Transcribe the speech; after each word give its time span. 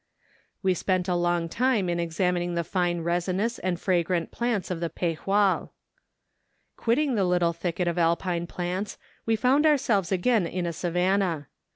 We 0.63 0.73
spent 0.73 1.07
a 1.07 1.13
long 1.13 1.47
time 1.47 1.87
in 1.87 1.99
examining 1.99 2.55
the 2.55 2.63
fine 2.63 3.01
resinous 3.01 3.59
and 3.59 3.79
fragrant 3.79 4.31
plants 4.31 4.71
of 4.71 4.79
the 4.79 4.89
Pejual. 4.89 5.73
Quitting 6.75 7.13
the 7.13 7.23
little 7.23 7.53
thicket 7.53 7.87
of 7.87 7.99
Alpine 7.99 8.47
plants, 8.47 8.97
we 9.27 9.35
found 9.35 9.67
ourselves 9.67 10.11
again 10.11 10.47
in 10.47 10.65
a 10.65 10.73
savannah. 10.73 11.49